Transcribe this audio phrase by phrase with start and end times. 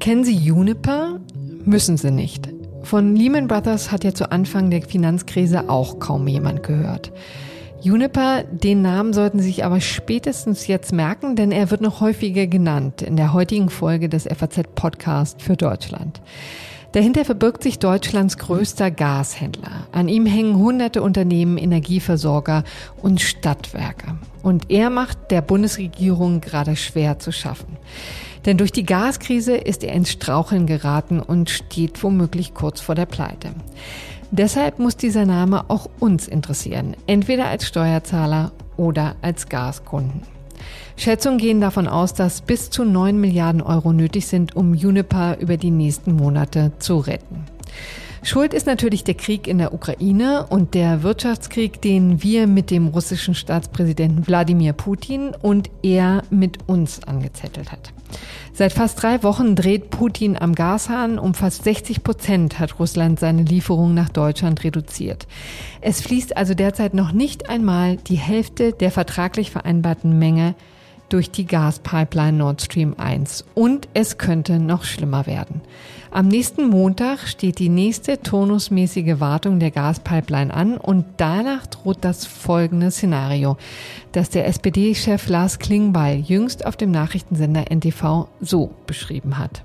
[0.00, 1.20] Kennen Sie Juniper?
[1.66, 2.48] Müssen Sie nicht.
[2.82, 7.12] Von Lehman Brothers hat ja zu Anfang der Finanzkrise auch kaum jemand gehört.
[7.82, 12.46] Juniper, den Namen sollten Sie sich aber spätestens jetzt merken, denn er wird noch häufiger
[12.46, 16.22] genannt in der heutigen Folge des FAZ Podcast für Deutschland.
[16.92, 19.86] Dahinter verbirgt sich Deutschlands größter Gashändler.
[19.92, 22.64] An ihm hängen hunderte Unternehmen, Energieversorger
[23.00, 24.18] und Stadtwerke.
[24.42, 27.76] Und er macht der Bundesregierung gerade schwer zu schaffen.
[28.44, 33.06] Denn durch die Gaskrise ist er ins Straucheln geraten und steht womöglich kurz vor der
[33.06, 33.50] Pleite.
[34.32, 40.22] Deshalb muss dieser Name auch uns interessieren, entweder als Steuerzahler oder als Gaskunden.
[41.00, 45.56] Schätzungen gehen davon aus, dass bis zu 9 Milliarden Euro nötig sind, um Juniper über
[45.56, 47.46] die nächsten Monate zu retten.
[48.22, 52.88] Schuld ist natürlich der Krieg in der Ukraine und der Wirtschaftskrieg, den wir mit dem
[52.88, 57.94] russischen Staatspräsidenten Wladimir Putin und er mit uns angezettelt hat.
[58.52, 61.18] Seit fast drei Wochen dreht Putin am Gashahn.
[61.18, 65.26] Um fast 60 Prozent hat Russland seine Lieferungen nach Deutschland reduziert.
[65.80, 70.54] Es fließt also derzeit noch nicht einmal die Hälfte der vertraglich vereinbarten Menge
[71.10, 73.44] durch die Gaspipeline Nord Stream 1.
[73.54, 75.60] Und es könnte noch schlimmer werden.
[76.10, 82.26] Am nächsten Montag steht die nächste turnusmäßige Wartung der Gaspipeline an und danach droht das
[82.26, 83.56] folgende Szenario,
[84.12, 89.62] das der SPD-Chef Lars Klingbeil jüngst auf dem Nachrichtensender NTV so beschrieben hat.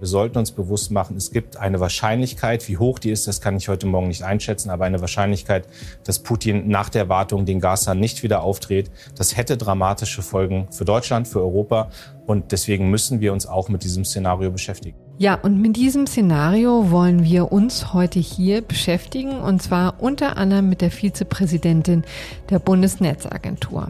[0.00, 3.58] Wir sollten uns bewusst machen, es gibt eine Wahrscheinlichkeit, wie hoch die ist, das kann
[3.58, 5.68] ich heute Morgen nicht einschätzen, aber eine Wahrscheinlichkeit,
[6.04, 8.90] dass Putin nach der Wartung den Gashahn nicht wieder aufdreht.
[9.18, 11.90] Das hätte dramatische Folgen für Deutschland, für Europa
[12.26, 14.96] und deswegen müssen wir uns auch mit diesem Szenario beschäftigen.
[15.18, 20.70] Ja, und mit diesem Szenario wollen wir uns heute hier beschäftigen und zwar unter anderem
[20.70, 22.04] mit der Vizepräsidentin
[22.48, 23.88] der Bundesnetzagentur.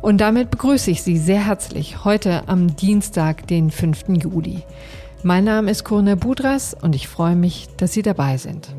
[0.00, 4.08] Und damit begrüße ich Sie sehr herzlich heute am Dienstag, den 5.
[4.24, 4.64] Juli.
[5.24, 8.74] Mein Name ist Kurne Budras und ich freue mich, dass Sie dabei sind.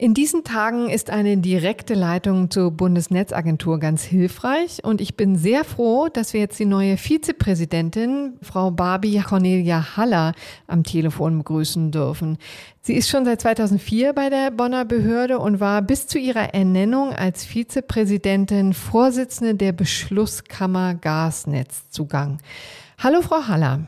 [0.00, 5.64] In diesen Tagen ist eine direkte Leitung zur Bundesnetzagentur ganz hilfreich und ich bin sehr
[5.64, 10.34] froh, dass wir jetzt die neue Vizepräsidentin, Frau Barbie Cornelia Haller,
[10.68, 12.38] am Telefon begrüßen dürfen.
[12.80, 17.12] Sie ist schon seit 2004 bei der Bonner Behörde und war bis zu ihrer Ernennung
[17.12, 22.38] als Vizepräsidentin Vorsitzende der Beschlusskammer Gasnetzzugang.
[22.98, 23.80] Hallo, Frau Haller.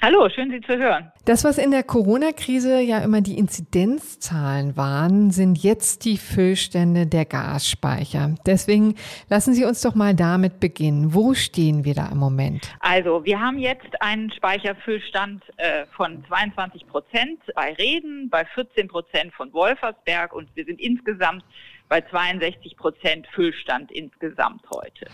[0.00, 1.10] Hallo, schön Sie zu hören.
[1.24, 7.24] Das, was in der Corona-Krise ja immer die Inzidenzzahlen waren, sind jetzt die Füllstände der
[7.24, 8.36] Gasspeicher.
[8.46, 8.94] Deswegen
[9.28, 11.14] lassen Sie uns doch mal damit beginnen.
[11.14, 12.72] Wo stehen wir da im Moment?
[12.78, 19.34] Also, wir haben jetzt einen Speicherfüllstand äh, von 22 Prozent bei Reden, bei 14 Prozent
[19.34, 21.42] von Wolfersberg und wir sind insgesamt
[21.88, 25.06] bei 62 Prozent Füllstand insgesamt heute.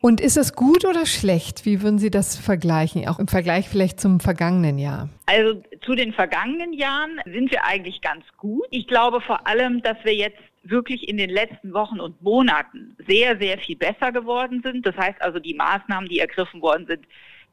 [0.00, 1.64] Und ist das gut oder schlecht?
[1.64, 3.08] Wie würden Sie das vergleichen?
[3.08, 5.08] Auch im Vergleich vielleicht zum vergangenen Jahr?
[5.26, 8.66] Also zu den vergangenen Jahren sind wir eigentlich ganz gut.
[8.70, 13.38] Ich glaube vor allem, dass wir jetzt wirklich in den letzten Wochen und Monaten sehr,
[13.38, 14.86] sehr viel besser geworden sind.
[14.86, 17.06] Das heißt also, die Maßnahmen, die ergriffen worden sind,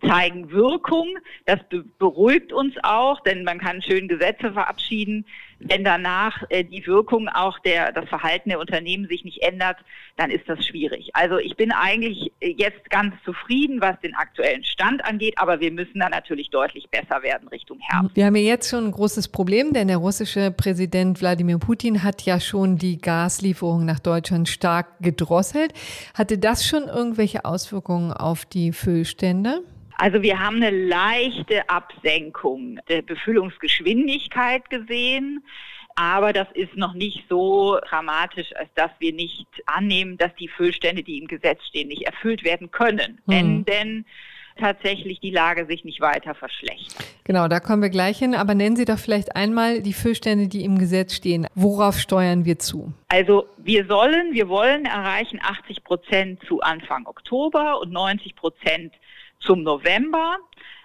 [0.06, 1.08] zeigen Wirkung.
[1.46, 1.60] Das
[1.98, 5.26] beruhigt uns auch, denn man kann schön Gesetze verabschieden.
[5.66, 9.78] Wenn danach äh, die Wirkung auch der, das Verhalten der Unternehmen sich nicht ändert,
[10.18, 11.10] dann ist das schwierig.
[11.14, 15.72] Also ich bin eigentlich äh, jetzt ganz zufrieden, was den aktuellen Stand angeht, aber wir
[15.72, 18.16] müssen da natürlich deutlich besser werden Richtung Herbst.
[18.16, 22.24] Wir haben ja jetzt schon ein großes Problem, denn der russische Präsident Wladimir Putin hat
[22.24, 25.74] ja schon die Gaslieferungen nach Deutschland stark gedrosselt.
[26.14, 29.64] Hatte das schon irgendwelche Auswirkungen auf die Füllstände?
[29.98, 35.44] Also wir haben eine leichte Absenkung der Befüllungsgeschwindigkeit gesehen.
[35.96, 41.04] Aber das ist noch nicht so dramatisch, als dass wir nicht annehmen, dass die Füllstände,
[41.04, 43.20] die im Gesetz stehen, nicht erfüllt werden können.
[43.26, 43.32] Mhm.
[43.32, 44.06] Wenn denn
[44.58, 47.06] tatsächlich die Lage sich nicht weiter verschlechtert.
[47.24, 48.36] Genau, da kommen wir gleich hin.
[48.36, 51.48] Aber nennen Sie doch vielleicht einmal die Füllstände, die im Gesetz stehen.
[51.56, 52.94] Worauf steuern wir zu?
[53.08, 58.94] Also wir sollen, wir wollen erreichen 80 Prozent zu Anfang Oktober und 90 Prozent
[59.46, 60.38] zum November.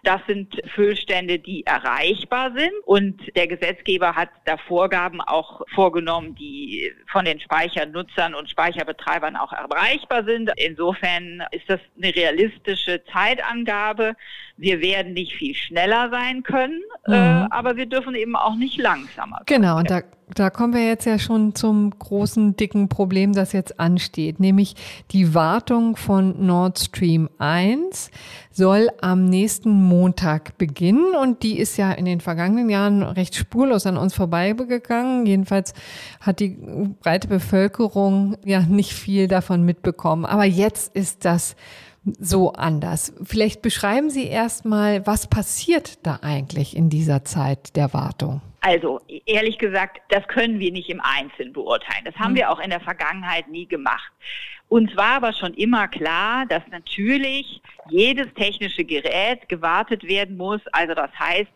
[0.04, 2.72] Das sind Füllstände, die erreichbar sind.
[2.84, 9.52] Und der Gesetzgeber hat da Vorgaben auch vorgenommen, die von den Speichernutzern und Speicherbetreibern auch
[9.52, 10.50] erreichbar sind.
[10.56, 14.14] Insofern ist das eine realistische Zeitangabe.
[14.56, 17.14] Wir werden nicht viel schneller sein können, äh, mhm.
[17.14, 19.46] äh, aber wir dürfen eben auch nicht langsamer sein.
[19.46, 20.02] Genau, und da
[20.34, 24.74] da kommen wir jetzt ja schon zum großen, dicken Problem, das jetzt ansteht, nämlich
[25.10, 28.10] die Wartung von Nord Stream 1
[28.50, 33.86] soll am nächsten Montag beginnen und die ist ja in den vergangenen Jahren recht spurlos
[33.86, 35.26] an uns vorbeigegangen.
[35.26, 35.74] Jedenfalls
[36.20, 36.56] hat die
[37.00, 40.24] breite Bevölkerung ja nicht viel davon mitbekommen.
[40.24, 41.56] Aber jetzt ist das
[42.18, 43.12] so anders.
[43.22, 48.40] Vielleicht beschreiben Sie erstmal, was passiert da eigentlich in dieser Zeit der Wartung?
[48.60, 52.04] Also ehrlich gesagt, das können wir nicht im Einzelnen beurteilen.
[52.04, 52.36] Das haben hm.
[52.36, 54.12] wir auch in der Vergangenheit nie gemacht.
[54.68, 60.60] Uns war aber schon immer klar, dass natürlich jedes technische Gerät gewartet werden muss.
[60.72, 61.50] Also das heißt,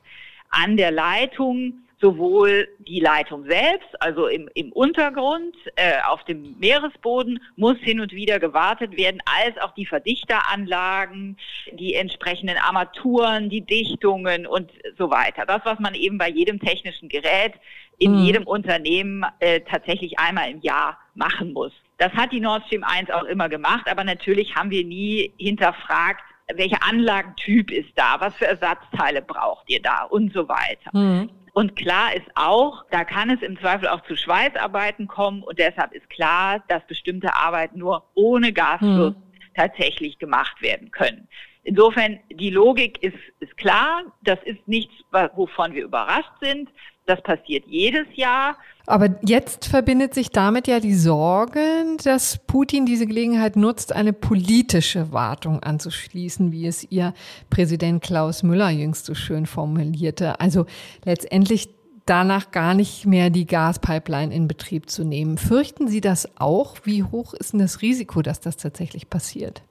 [0.50, 7.38] an der Leitung sowohl die Leitung selbst, also im, im Untergrund, äh, auf dem Meeresboden,
[7.56, 11.38] muss hin und wieder gewartet werden, als auch die Verdichteranlagen,
[11.72, 15.46] die entsprechenden Armaturen, die Dichtungen und so weiter.
[15.46, 17.54] Das, was man eben bei jedem technischen Gerät
[17.98, 18.24] in mhm.
[18.24, 21.72] jedem Unternehmen äh, tatsächlich einmal im Jahr machen muss.
[21.98, 26.24] Das hat die Nord Stream 1 auch immer gemacht, aber natürlich haben wir nie hinterfragt,
[26.56, 30.90] welcher Anlagentyp ist da, was für Ersatzteile braucht ihr da und so weiter.
[30.92, 31.30] Mhm.
[31.54, 35.92] Und klar ist auch, da kann es im Zweifel auch zu Schweißarbeiten kommen und deshalb
[35.92, 39.22] ist klar, dass bestimmte Arbeiten nur ohne Gasfluss hm.
[39.54, 41.28] tatsächlich gemacht werden können.
[41.64, 44.02] Insofern, die Logik ist, ist klar.
[44.22, 44.94] Das ist nichts,
[45.34, 46.68] wovon wir überrascht sind.
[47.06, 48.56] Das passiert jedes Jahr.
[48.86, 51.60] Aber jetzt verbindet sich damit ja die Sorge,
[52.02, 57.14] dass Putin diese Gelegenheit nutzt, eine politische Wartung anzuschließen, wie es ihr
[57.50, 60.40] Präsident Klaus Müller jüngst so schön formulierte.
[60.40, 60.66] Also
[61.04, 61.70] letztendlich
[62.06, 65.38] danach gar nicht mehr die Gaspipeline in Betrieb zu nehmen.
[65.38, 66.76] Fürchten Sie das auch?
[66.84, 69.62] Wie hoch ist denn das Risiko, dass das tatsächlich passiert?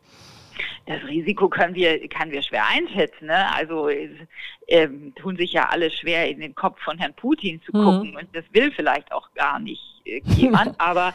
[0.85, 3.27] Das Risiko können wir, kann wir schwer einschätzen.
[3.27, 3.53] Ne?
[3.53, 4.07] Also äh,
[5.15, 7.83] tun sich ja alle schwer, in den Kopf von Herrn Putin zu mhm.
[7.83, 8.15] gucken.
[8.15, 10.79] Und das will vielleicht auch gar nicht äh, jemand.
[10.79, 11.13] aber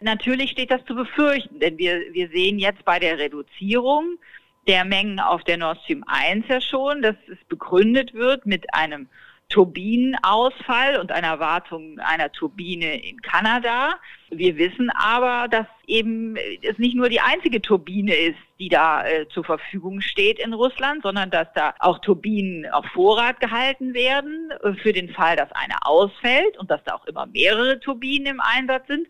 [0.00, 4.18] natürlich steht das zu befürchten, denn wir, wir sehen jetzt bei der Reduzierung
[4.66, 9.08] der Mengen auf der Nord Stream 1 ja schon, dass es begründet wird mit einem
[9.48, 13.94] Turbinenausfall und einer Wartung einer Turbine in Kanada.
[14.30, 19.28] Wir wissen aber, dass eben es nicht nur die einzige Turbine ist, die da äh,
[19.28, 24.72] zur Verfügung steht in Russland, sondern dass da auch Turbinen auf Vorrat gehalten werden äh,
[24.74, 28.86] für den Fall, dass eine ausfällt und dass da auch immer mehrere Turbinen im Einsatz
[28.88, 29.06] sind.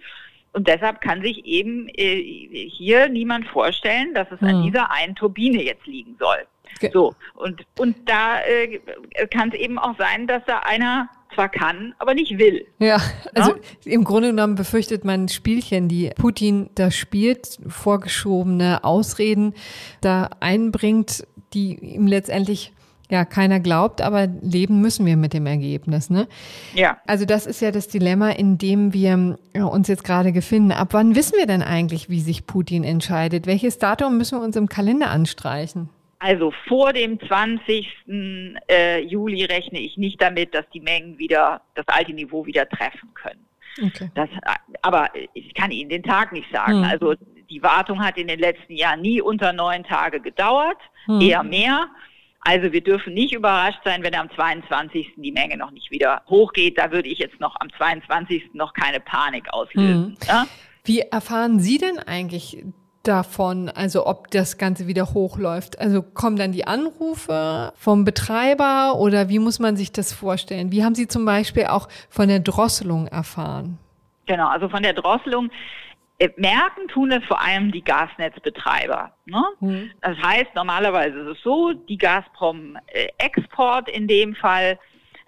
[0.52, 4.62] Und deshalb kann sich eben äh, hier niemand vorstellen, dass es an hm.
[4.64, 6.46] dieser einen Turbine jetzt liegen soll.
[6.92, 8.80] So, und, und da äh,
[9.30, 12.66] kann es eben auch sein, dass da einer zwar kann, aber nicht will.
[12.78, 13.00] Ja,
[13.34, 13.92] also ja?
[13.92, 19.54] im Grunde genommen befürchtet man Spielchen, die Putin da spielt, vorgeschobene Ausreden
[20.00, 22.72] da einbringt, die ihm letztendlich
[23.10, 26.26] ja keiner glaubt, aber leben müssen wir mit dem Ergebnis, ne?
[26.74, 26.98] Ja.
[27.06, 30.72] Also das ist ja das Dilemma, in dem wir uns jetzt gerade befinden.
[30.72, 33.46] Ab wann wissen wir denn eigentlich, wie sich Putin entscheidet?
[33.46, 35.90] Welches Datum müssen wir uns im Kalender anstreichen?
[36.24, 37.86] Also vor dem 20.
[38.70, 43.12] Äh, Juli rechne ich nicht damit, dass die Mengen wieder das alte Niveau wieder treffen
[43.12, 43.44] können.
[43.84, 44.10] Okay.
[44.14, 44.30] Das,
[44.80, 46.82] aber ich kann Ihnen den Tag nicht sagen.
[46.82, 46.84] Hm.
[46.84, 47.14] Also
[47.50, 51.20] die Wartung hat in den letzten Jahren nie unter neun Tage gedauert, hm.
[51.20, 51.88] eher mehr.
[52.40, 55.16] Also wir dürfen nicht überrascht sein, wenn am 22.
[55.16, 56.78] die Menge noch nicht wieder hochgeht.
[56.78, 58.54] Da würde ich jetzt noch am 22.
[58.54, 60.16] noch keine Panik auslösen.
[60.16, 60.16] Hm.
[60.26, 60.46] Ja?
[60.84, 62.64] Wie erfahren Sie denn eigentlich
[63.06, 65.78] davon, also ob das Ganze wieder hochläuft?
[65.78, 70.72] Also kommen dann die Anrufe vom Betreiber oder wie muss man sich das vorstellen?
[70.72, 73.78] Wie haben Sie zum Beispiel auch von der Drosselung erfahren?
[74.26, 75.50] Genau, also von der Drosselung
[76.18, 79.12] äh, merken tun es vor allem die Gasnetzbetreiber.
[79.26, 79.44] Ne?
[79.60, 79.90] Mhm.
[80.00, 84.78] Das heißt, normalerweise ist es so, die Gazprom äh, Export in dem Fall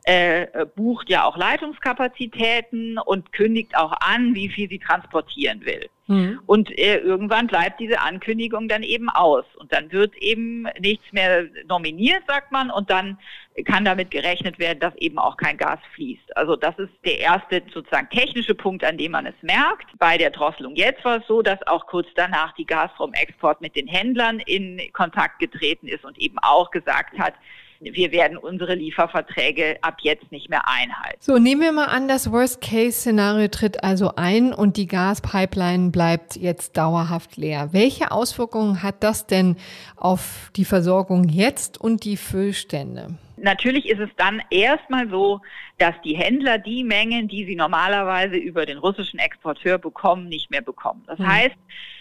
[0.07, 5.89] äh, bucht ja auch Leitungskapazitäten und kündigt auch an, wie viel sie transportieren will.
[6.07, 6.41] Mhm.
[6.47, 9.45] Und äh, irgendwann bleibt diese Ankündigung dann eben aus.
[9.57, 13.19] Und dann wird eben nichts mehr nominiert, sagt man, und dann
[13.65, 16.37] kann damit gerechnet werden, dass eben auch kein Gas fließt.
[16.37, 19.87] Also das ist der erste sozusagen technische Punkt, an dem man es merkt.
[19.99, 23.75] Bei der Drosselung jetzt war es so, dass auch kurz danach die Gazprom Export mit
[23.75, 27.35] den Händlern in Kontakt getreten ist und eben auch gesagt hat,
[27.81, 31.19] wir werden unsere Lieferverträge ab jetzt nicht mehr einhalten.
[31.21, 36.77] So, nehmen wir mal an, das Worst-Case-Szenario tritt also ein und die Gaspipeline bleibt jetzt
[36.77, 37.69] dauerhaft leer.
[37.73, 39.57] Welche Auswirkungen hat das denn
[39.97, 43.19] auf die Versorgung jetzt und die Füllstände?
[43.37, 45.41] Natürlich ist es dann erstmal so,
[45.79, 50.63] dass die Händler die Mengen, die sie normalerweise über den russischen Exporteur bekommen, nicht mehr
[50.63, 51.03] bekommen.
[51.07, 51.27] Das mhm.
[51.27, 51.57] heißt,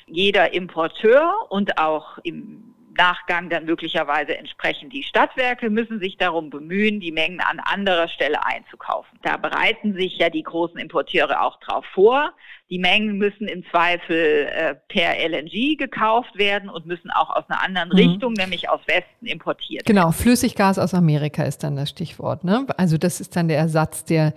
[0.07, 6.99] jeder Importeur und auch im Nachgang dann möglicherweise entsprechend die Stadtwerke müssen sich darum bemühen,
[6.99, 9.19] die Mengen an anderer Stelle einzukaufen.
[9.21, 12.33] Da bereiten sich ja die großen Importeure auch drauf vor.
[12.69, 17.61] Die Mengen müssen im Zweifel äh, per LNG gekauft werden und müssen auch aus einer
[17.61, 17.95] anderen mhm.
[17.95, 19.95] Richtung, nämlich aus Westen, importiert werden.
[19.95, 22.43] Genau, Flüssiggas aus Amerika ist dann das Stichwort.
[22.43, 22.65] Ne?
[22.77, 24.33] Also das ist dann der Ersatz, der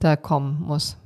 [0.00, 0.98] da kommen muss.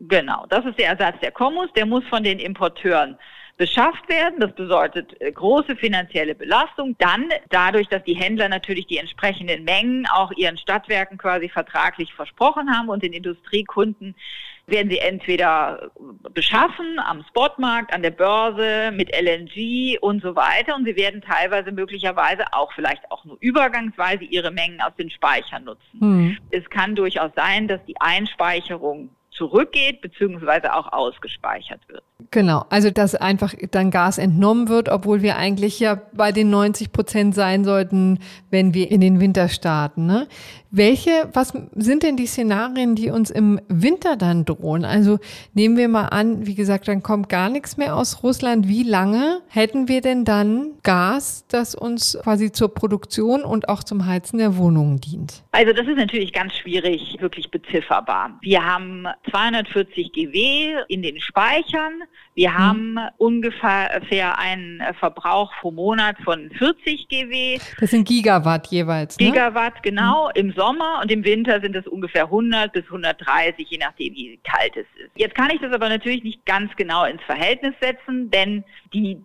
[0.00, 1.72] Genau, das ist der Ersatz, der kommen muss.
[1.74, 3.16] Der muss von den Importeuren
[3.58, 4.40] beschafft werden.
[4.40, 6.96] Das bedeutet äh, große finanzielle Belastung.
[6.98, 12.74] Dann dadurch, dass die Händler natürlich die entsprechenden Mengen auch ihren Stadtwerken quasi vertraglich versprochen
[12.74, 14.14] haben und den Industriekunden
[14.66, 15.90] werden sie entweder
[16.34, 20.76] beschaffen am Spotmarkt, an der Börse, mit LNG und so weiter.
[20.76, 25.64] Und sie werden teilweise möglicherweise auch vielleicht auch nur übergangsweise ihre Mengen aus den Speichern
[25.64, 25.98] nutzen.
[25.98, 26.38] Mhm.
[26.50, 32.02] Es kann durchaus sein, dass die Einspeicherung zurückgeht beziehungsweise auch ausgespeichert wird.
[32.32, 36.92] Genau, also dass einfach dann Gas entnommen wird, obwohl wir eigentlich ja bei den 90
[36.92, 38.18] Prozent sein sollten,
[38.50, 40.06] wenn wir in den Winter starten.
[40.06, 40.26] Ne?
[40.70, 44.84] Welche, was sind denn die Szenarien, die uns im Winter dann drohen?
[44.84, 45.20] Also
[45.54, 48.66] nehmen wir mal an, wie gesagt, dann kommt gar nichts mehr aus Russland.
[48.66, 54.06] Wie lange hätten wir denn dann Gas, das uns quasi zur Produktion und auch zum
[54.06, 55.44] Heizen der Wohnungen dient?
[55.52, 58.38] Also das ist natürlich ganz schwierig, wirklich bezifferbar.
[58.42, 62.02] Wir haben 240 GW in den Speichern.
[62.34, 62.58] Wir hm.
[62.58, 67.58] haben ungefähr einen Verbrauch pro Monat von 40 GW.
[67.80, 69.18] Das sind Gigawatt jeweils.
[69.18, 69.26] Ne?
[69.26, 70.28] Gigawatt, genau.
[70.34, 70.46] Hm.
[70.46, 74.76] Im Sommer und im Winter sind es ungefähr 100 bis 130, je nachdem, wie kalt
[74.76, 75.10] es ist.
[75.16, 79.18] Jetzt kann ich das aber natürlich nicht ganz genau ins Verhältnis setzen, denn die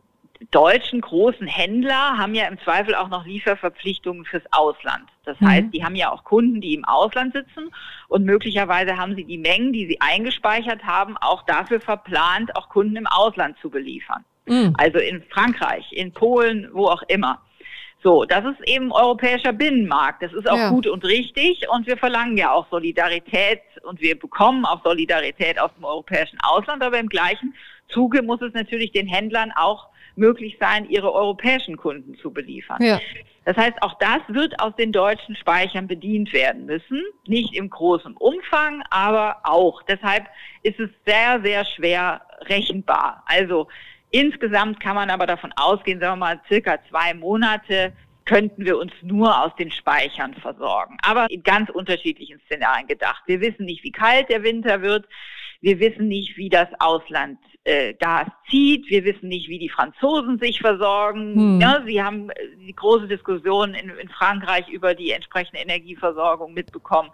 [0.52, 5.04] deutschen großen Händler haben ja im Zweifel auch noch Lieferverpflichtungen fürs Ausland.
[5.26, 5.48] Das mhm.
[5.48, 7.72] heißt, die haben ja auch Kunden, die im Ausland sitzen
[8.08, 12.96] und möglicherweise haben sie die Mengen, die sie eingespeichert haben, auch dafür verplant, auch Kunden
[12.96, 14.26] im Ausland zu beliefern.
[14.46, 14.74] Mhm.
[14.78, 17.40] Also in Frankreich, in Polen, wo auch immer.
[18.04, 20.22] So, das ist eben europäischer Binnenmarkt.
[20.22, 20.70] Das ist auch ja.
[20.70, 25.72] gut und richtig und wir verlangen ja auch Solidarität und wir bekommen auch Solidarität aus
[25.76, 27.56] dem europäischen Ausland, aber im gleichen
[27.88, 32.82] Zuge muss es natürlich den Händlern auch möglich sein, ihre europäischen Kunden zu beliefern.
[32.82, 33.00] Ja.
[33.46, 37.04] Das heißt, auch das wird aus den deutschen Speichern bedient werden müssen.
[37.28, 39.82] Nicht im großen Umfang, aber auch.
[39.84, 40.28] Deshalb
[40.62, 43.24] ist es sehr, sehr schwer rechenbar.
[43.26, 43.68] Also
[44.12, 47.94] insgesamt kann man aber davon ausgehen, sagen wir mal, circa zwei Monate
[48.26, 50.98] könnten wir uns nur aus den Speichern versorgen.
[51.04, 53.24] Aber in ganz unterschiedlichen Szenarien gedacht.
[53.26, 55.06] Wir wissen nicht, wie kalt der Winter wird.
[55.60, 58.90] Wir wissen nicht, wie das Ausland äh, Gas zieht.
[58.90, 61.36] Wir wissen nicht, wie die Franzosen sich versorgen.
[61.36, 61.62] Hm.
[61.62, 67.10] Ja, sie haben äh, die große Diskussion in, in, Frankreich über die entsprechende Energieversorgung mitbekommen.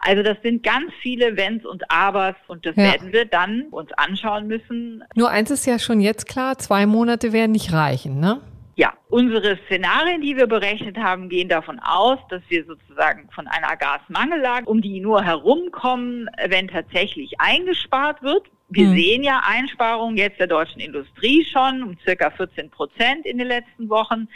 [0.00, 2.84] Also das sind ganz viele Wenns und Abers und das ja.
[2.84, 5.04] werden wir dann uns anschauen müssen.
[5.14, 8.40] Nur eins ist ja schon jetzt klar, zwei Monate werden nicht reichen, ne?
[8.76, 13.76] Ja, unsere Szenarien, die wir berechnet haben, gehen davon aus, dass wir sozusagen von einer
[13.76, 18.46] Gasmangellage um die nur herumkommen, wenn tatsächlich eingespart wird.
[18.70, 18.94] Wir mhm.
[18.94, 23.88] sehen ja Einsparungen jetzt der deutschen Industrie schon um circa 14 Prozent in den letzten
[23.88, 24.28] Wochen.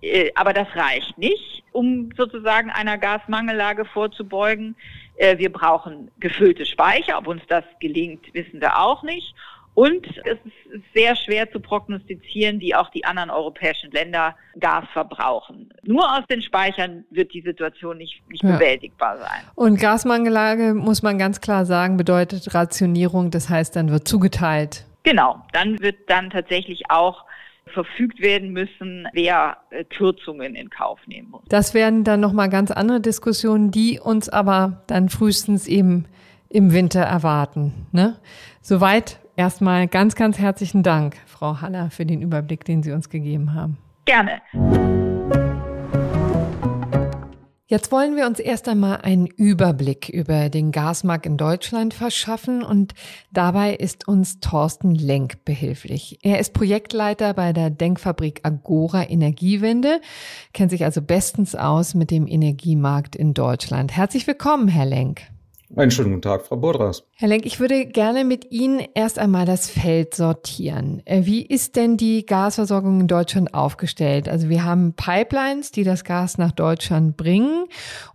[0.00, 4.76] Äh, aber das reicht nicht, um sozusagen einer Gasmangellage vorzubeugen.
[5.16, 7.18] Äh, wir brauchen gefüllte Speicher.
[7.18, 9.34] Ob uns das gelingt, wissen wir auch nicht.
[9.74, 15.70] Und es ist sehr schwer zu prognostizieren, wie auch die anderen europäischen Länder Gas verbrauchen.
[15.82, 18.52] Nur aus den Speichern wird die Situation nicht, nicht ja.
[18.52, 19.40] bewältigbar sein.
[19.54, 23.30] Und Gasmangellage, muss man ganz klar sagen, bedeutet Rationierung.
[23.30, 24.84] Das heißt, dann wird zugeteilt.
[25.04, 25.42] Genau.
[25.52, 27.24] Dann wird dann tatsächlich auch
[27.72, 31.42] verfügt werden müssen, wer äh, Kürzungen in Kauf nehmen muss.
[31.48, 36.06] Das werden dann nochmal ganz andere Diskussionen, die uns aber dann frühestens eben
[36.50, 37.86] im Winter erwarten.
[37.92, 38.18] Ne?
[38.60, 43.54] Soweit erstmal ganz, ganz herzlichen Dank, Frau Haller, für den Überblick, den Sie uns gegeben
[43.54, 43.78] haben.
[44.04, 44.42] Gerne.
[47.72, 52.92] Jetzt wollen wir uns erst einmal einen Überblick über den Gasmarkt in Deutschland verschaffen und
[53.32, 56.18] dabei ist uns Thorsten Lenk behilflich.
[56.22, 60.02] Er ist Projektleiter bei der Denkfabrik Agora Energiewende,
[60.52, 63.96] kennt sich also bestens aus mit dem Energiemarkt in Deutschland.
[63.96, 65.31] Herzlich willkommen, Herr Lenk.
[65.74, 67.04] Einen schönen guten Tag, Frau Bordras.
[67.14, 71.00] Herr Lenk, ich würde gerne mit Ihnen erst einmal das Feld sortieren.
[71.06, 74.28] Äh, wie ist denn die Gasversorgung in Deutschland aufgestellt?
[74.28, 77.64] Also wir haben Pipelines, die das Gas nach Deutschland bringen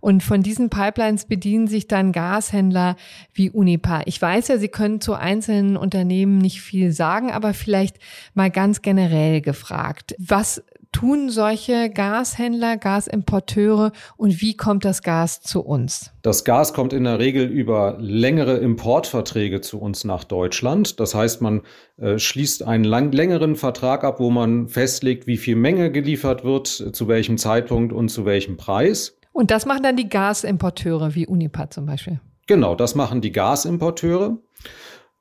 [0.00, 2.94] und von diesen Pipelines bedienen sich dann Gashändler
[3.32, 4.02] wie Unipa.
[4.04, 7.96] Ich weiß ja, Sie können zu einzelnen Unternehmen nicht viel sagen, aber vielleicht
[8.34, 10.14] mal ganz generell gefragt.
[10.18, 10.62] Was
[10.92, 16.12] tun solche Gashändler, Gasimporteure und wie kommt das Gas zu uns?
[16.22, 21.00] Das Gas kommt in der Regel über längere Importverträge zu uns nach Deutschland.
[21.00, 21.62] Das heißt, man
[21.96, 26.66] äh, schließt einen lang, längeren Vertrag ab, wo man festlegt, wie viel Menge geliefert wird,
[26.66, 29.18] zu welchem Zeitpunkt und zu welchem Preis.
[29.32, 32.20] Und das machen dann die Gasimporteure wie Unipa zum Beispiel.
[32.48, 34.38] Genau, das machen die Gasimporteure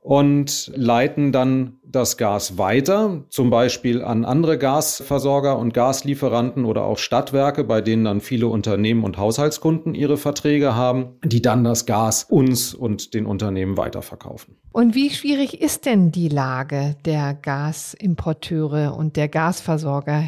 [0.07, 6.97] und leiten dann das Gas weiter, zum Beispiel an andere Gasversorger und Gaslieferanten oder auch
[6.97, 12.23] Stadtwerke, bei denen dann viele Unternehmen und Haushaltskunden ihre Verträge haben, die dann das Gas
[12.23, 14.55] uns und den Unternehmen weiterverkaufen.
[14.71, 20.23] Und wie schwierig ist denn die Lage der Gasimporteure und der Gasversorger?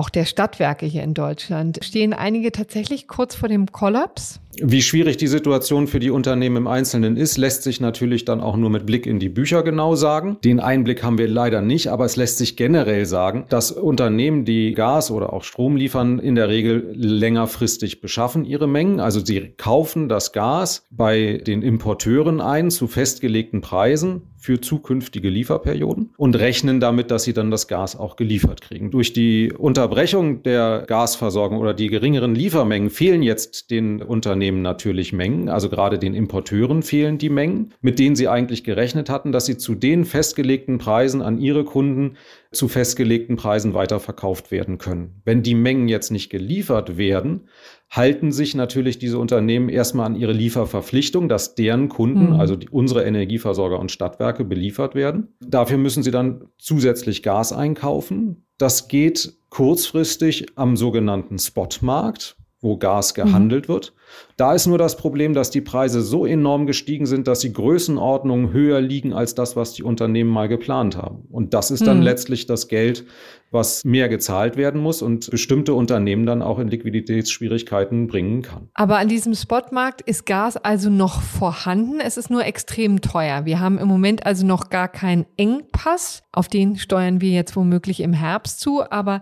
[0.00, 1.80] auch der Stadtwerke hier in Deutschland.
[1.82, 4.40] Stehen einige tatsächlich kurz vor dem Kollaps?
[4.62, 8.56] Wie schwierig die Situation für die Unternehmen im Einzelnen ist, lässt sich natürlich dann auch
[8.56, 10.36] nur mit Blick in die Bücher genau sagen.
[10.44, 14.72] Den Einblick haben wir leider nicht, aber es lässt sich generell sagen, dass Unternehmen, die
[14.72, 19.00] Gas oder auch Strom liefern, in der Regel längerfristig beschaffen ihre Mengen.
[19.00, 26.14] Also sie kaufen das Gas bei den Importeuren ein zu festgelegten Preisen für zukünftige Lieferperioden
[26.16, 28.90] und rechnen damit, dass sie dann das Gas auch geliefert kriegen.
[28.90, 35.50] Durch die Unterbrechung der Gasversorgung oder die geringeren Liefermengen fehlen jetzt den Unternehmen natürlich Mengen,
[35.50, 39.58] also gerade den Importeuren fehlen die Mengen, mit denen sie eigentlich gerechnet hatten, dass sie
[39.58, 42.16] zu den festgelegten Preisen an ihre Kunden
[42.52, 45.22] zu festgelegten Preisen weiterverkauft werden können.
[45.24, 47.48] Wenn die Mengen jetzt nicht geliefert werden,
[47.88, 52.40] halten sich natürlich diese Unternehmen erstmal an ihre Lieferverpflichtung, dass deren Kunden, mhm.
[52.40, 55.28] also die, unsere Energieversorger und Stadtwerke, beliefert werden.
[55.40, 58.46] Dafür müssen sie dann zusätzlich Gas einkaufen.
[58.58, 63.72] Das geht kurzfristig am sogenannten Spotmarkt wo Gas gehandelt mhm.
[63.72, 63.94] wird.
[64.36, 68.52] Da ist nur das Problem, dass die Preise so enorm gestiegen sind, dass die Größenordnungen
[68.52, 71.26] höher liegen als das, was die Unternehmen mal geplant haben.
[71.30, 72.04] Und das ist dann mhm.
[72.04, 73.04] letztlich das Geld,
[73.50, 78.68] was mehr gezahlt werden muss und bestimmte Unternehmen dann auch in Liquiditätsschwierigkeiten bringen kann.
[78.74, 82.00] Aber an diesem Spotmarkt ist Gas also noch vorhanden.
[82.00, 83.44] Es ist nur extrem teuer.
[83.44, 86.22] Wir haben im Moment also noch gar keinen Engpass.
[86.32, 88.88] Auf den steuern wir jetzt womöglich im Herbst zu.
[88.88, 89.20] Aber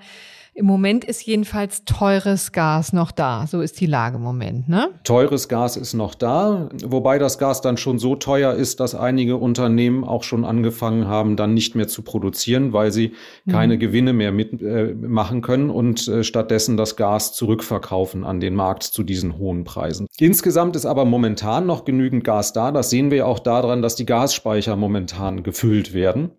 [0.59, 3.47] im Moment ist jedenfalls teures Gas noch da.
[3.47, 4.89] So ist die Lage im Moment, ne?
[5.05, 9.37] Teures Gas ist noch da, wobei das Gas dann schon so teuer ist, dass einige
[9.37, 13.13] Unternehmen auch schon angefangen haben, dann nicht mehr zu produzieren, weil sie
[13.45, 13.53] mhm.
[13.53, 18.83] keine Gewinne mehr mitmachen äh, können und äh, stattdessen das Gas zurückverkaufen an den Markt
[18.83, 20.09] zu diesen hohen Preisen.
[20.19, 22.73] Insgesamt ist aber momentan noch genügend Gas da.
[22.73, 26.33] Das sehen wir auch daran, dass die Gasspeicher momentan gefüllt werden.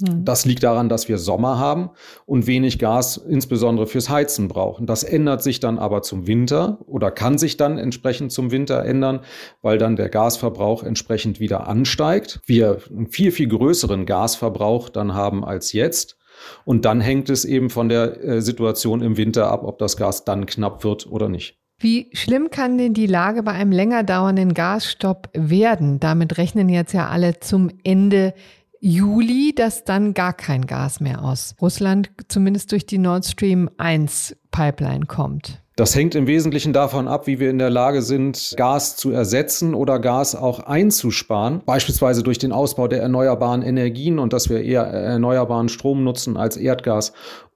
[0.00, 0.24] Hm.
[0.24, 1.90] Das liegt daran, dass wir Sommer haben
[2.26, 4.86] und wenig Gas insbesondere fürs Heizen brauchen.
[4.86, 9.20] Das ändert sich dann aber zum Winter oder kann sich dann entsprechend zum Winter ändern,
[9.60, 12.40] weil dann der Gasverbrauch entsprechend wieder ansteigt.
[12.46, 16.16] Wir einen viel, viel größeren Gasverbrauch dann haben als jetzt.
[16.64, 20.24] Und dann hängt es eben von der äh, Situation im Winter ab, ob das Gas
[20.24, 21.58] dann knapp wird oder nicht.
[21.78, 25.98] Wie schlimm kann denn die Lage bei einem länger dauernden Gasstopp werden?
[25.98, 28.34] Damit rechnen jetzt ja alle zum Ende
[28.84, 34.34] Juli, dass dann gar kein Gas mehr aus Russland, zumindest durch die Nord Stream 1
[34.50, 35.62] Pipeline kommt.
[35.76, 39.74] Das hängt im Wesentlichen davon ab, wie wir in der Lage sind, Gas zu ersetzen
[39.74, 44.82] oder Gas auch einzusparen, beispielsweise durch den Ausbau der erneuerbaren Energien und dass wir eher
[44.82, 47.12] erneuerbaren Strom nutzen als Erdgas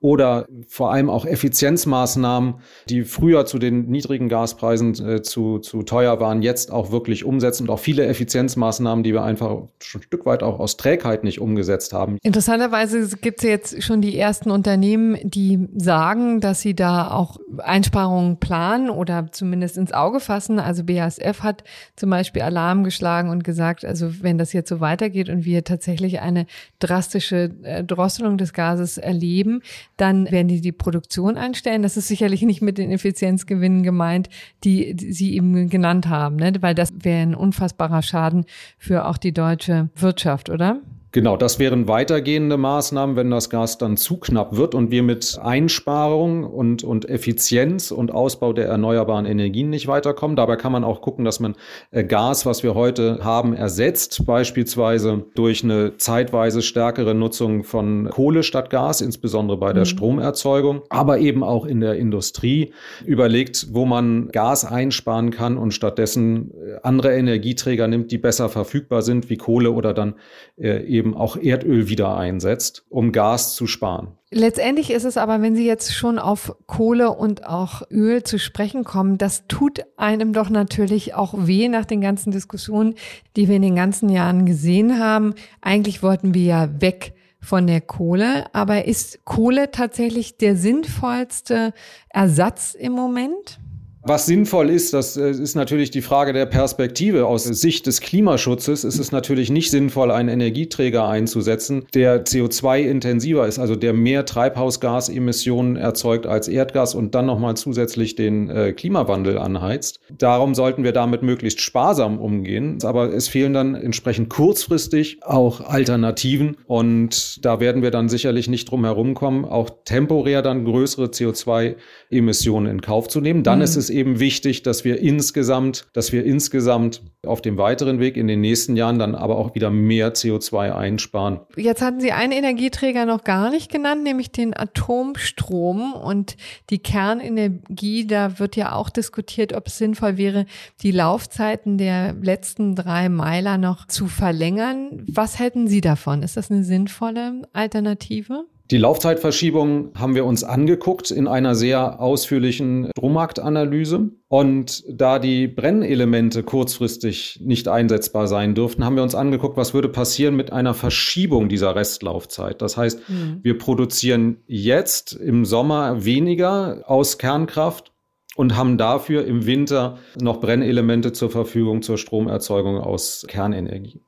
[0.06, 6.20] oder vor allem auch Effizienzmaßnahmen, die früher zu den niedrigen Gaspreisen äh, zu, zu teuer
[6.20, 10.24] waren, jetzt auch wirklich umsetzen und auch viele Effizienzmaßnahmen, die wir einfach schon ein Stück
[10.24, 12.18] weit auch aus Trägheit nicht umgesetzt haben.
[12.22, 18.38] Interessanterweise gibt es jetzt schon die ersten Unternehmen, die sagen, dass sie da auch Einsparungen
[18.38, 20.60] planen oder zumindest ins Auge fassen.
[20.60, 21.64] Also BASF hat
[21.96, 26.20] zum Beispiel Alarm geschlagen und gesagt, also wenn das jetzt so weitergeht und wir tatsächlich
[26.20, 26.46] eine
[26.78, 29.62] drastische äh, Drosselung des Gases erleben,
[29.96, 31.82] dann werden die die Produktion einstellen.
[31.82, 34.28] Das ist sicherlich nicht mit den Effizienzgewinnen gemeint,
[34.64, 36.52] die, Sie eben genannt haben, ne?
[36.60, 38.44] weil das wäre ein unfassbarer Schaden
[38.78, 40.80] für auch die deutsche Wirtschaft, oder?
[41.12, 45.38] Genau, das wären weitergehende Maßnahmen, wenn das Gas dann zu knapp wird und wir mit
[45.42, 50.36] Einsparung und, und Effizienz und Ausbau der erneuerbaren Energien nicht weiterkommen.
[50.36, 51.54] Dabei kann man auch gucken, dass man
[51.90, 58.42] äh, Gas, was wir heute haben, ersetzt, beispielsweise durch eine zeitweise stärkere Nutzung von Kohle
[58.42, 59.88] statt Gas, insbesondere bei der mhm.
[59.88, 62.72] Stromerzeugung, aber eben auch in der Industrie
[63.04, 69.02] überlegt, wo man Gas einsparen kann und stattdessen äh, andere Energieträger nimmt, die besser verfügbar
[69.02, 70.16] sind, wie Kohle oder dann
[70.58, 74.16] äh, eben auch Erdöl wieder einsetzt, um Gas zu sparen.
[74.30, 78.84] Letztendlich ist es aber, wenn Sie jetzt schon auf Kohle und auch Öl zu sprechen
[78.84, 82.94] kommen, das tut einem doch natürlich auch weh nach den ganzen Diskussionen,
[83.36, 85.34] die wir in den ganzen Jahren gesehen haben.
[85.60, 88.52] Eigentlich wollten wir ja weg von der Kohle.
[88.52, 91.72] Aber ist Kohle tatsächlich der sinnvollste
[92.08, 93.60] Ersatz im Moment?
[94.08, 97.26] Was sinnvoll ist, das äh, ist natürlich die Frage der Perspektive.
[97.26, 103.58] Aus Sicht des Klimaschutzes ist es natürlich nicht sinnvoll, einen Energieträger einzusetzen, der CO2-intensiver ist,
[103.58, 109.98] also der mehr Treibhausgasemissionen erzeugt als Erdgas und dann nochmal zusätzlich den äh, Klimawandel anheizt.
[110.16, 112.78] Darum sollten wir damit möglichst sparsam umgehen.
[112.84, 118.70] Aber es fehlen dann entsprechend kurzfristig auch Alternativen und da werden wir dann sicherlich nicht
[118.70, 123.42] drum herum kommen, auch temporär dann größere CO2-Emissionen in Kauf zu nehmen.
[123.42, 123.64] Dann mhm.
[123.64, 128.28] ist es eben wichtig, dass wir insgesamt, dass wir insgesamt auf dem weiteren Weg in
[128.28, 131.40] den nächsten Jahren dann aber auch wieder mehr CO2 einsparen.
[131.56, 136.36] Jetzt hatten Sie einen Energieträger noch gar nicht genannt, nämlich den Atomstrom und
[136.70, 138.06] die Kernenergie.
[138.06, 140.46] Da wird ja auch diskutiert, ob es sinnvoll wäre,
[140.82, 145.04] die Laufzeiten der letzten drei Meiler noch zu verlängern.
[145.08, 146.22] Was hätten Sie davon?
[146.22, 148.44] Ist das eine sinnvolle Alternative?
[148.70, 154.10] Die Laufzeitverschiebung haben wir uns angeguckt in einer sehr ausführlichen Strommarktanalyse.
[154.26, 159.88] Und da die Brennelemente kurzfristig nicht einsetzbar sein dürften, haben wir uns angeguckt, was würde
[159.88, 162.60] passieren mit einer Verschiebung dieser Restlaufzeit.
[162.60, 163.38] Das heißt, mhm.
[163.42, 167.92] wir produzieren jetzt im Sommer weniger aus Kernkraft
[168.34, 174.00] und haben dafür im Winter noch Brennelemente zur Verfügung zur Stromerzeugung aus Kernenergie.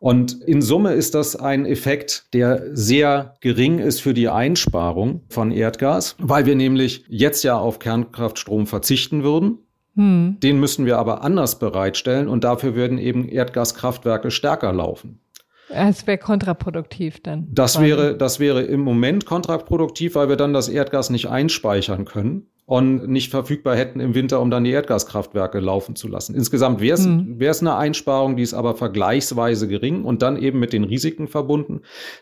[0.00, 5.50] Und in Summe ist das ein Effekt, der sehr gering ist für die Einsparung von
[5.50, 9.58] Erdgas, weil wir nämlich jetzt ja auf Kernkraftstrom verzichten würden.
[9.96, 10.38] Hm.
[10.42, 15.20] Den müssen wir aber anders bereitstellen und dafür würden eben Erdgaskraftwerke stärker laufen.
[15.68, 17.48] Es wäre kontraproduktiv dann.
[17.52, 22.46] Das wäre, das wäre im Moment kontraproduktiv, weil wir dann das Erdgas nicht einspeichern können
[22.70, 26.36] und nicht verfügbar hätten im Winter, um dann die Erdgaskraftwerke laufen zu lassen.
[26.36, 27.36] Insgesamt wäre es hm.
[27.40, 31.80] eine Einsparung, die ist aber vergleichsweise gering und dann eben mit den Risiken verbunden.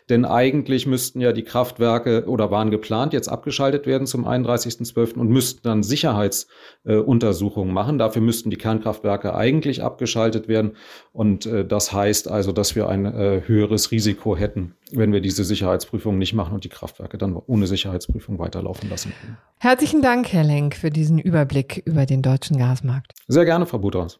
[0.09, 5.19] Denn eigentlich müssten ja die Kraftwerke oder waren geplant, jetzt abgeschaltet werden zum 31.12.
[5.19, 7.99] und müssten dann Sicherheitsuntersuchungen äh, machen.
[7.99, 10.71] Dafür müssten die Kernkraftwerke eigentlich abgeschaltet werden.
[11.11, 15.43] Und äh, das heißt also, dass wir ein äh, höheres Risiko hätten, wenn wir diese
[15.43, 19.13] Sicherheitsprüfung nicht machen und die Kraftwerke dann ohne Sicherheitsprüfung weiterlaufen lassen.
[19.59, 23.13] Herzlichen Dank, Herr Lenk, für diesen Überblick über den deutschen Gasmarkt.
[23.27, 24.19] Sehr gerne, Frau Butthaus.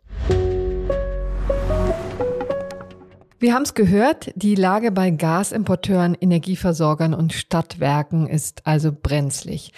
[3.42, 9.72] Wir haben es gehört, die Lage bei Gasimporteuren, Energieversorgern und Stadtwerken ist also brenzlig.